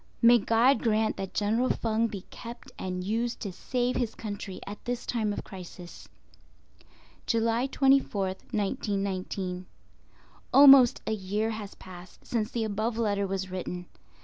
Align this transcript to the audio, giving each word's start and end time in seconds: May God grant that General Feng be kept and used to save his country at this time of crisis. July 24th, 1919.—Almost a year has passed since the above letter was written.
May 0.19 0.39
God 0.39 0.81
grant 0.81 1.15
that 1.17 1.35
General 1.35 1.69
Feng 1.69 2.07
be 2.07 2.21
kept 2.31 2.71
and 2.79 3.03
used 3.03 3.39
to 3.41 3.51
save 3.51 3.95
his 3.97 4.15
country 4.15 4.59
at 4.65 4.83
this 4.83 5.05
time 5.05 5.31
of 5.31 5.43
crisis. 5.43 6.09
July 7.27 7.67
24th, 7.67 8.39
1919.—Almost 8.51 11.03
a 11.05 11.13
year 11.13 11.51
has 11.51 11.75
passed 11.75 12.25
since 12.25 12.49
the 12.49 12.63
above 12.63 12.97
letter 12.97 13.27
was 13.27 13.51
written. 13.51 13.85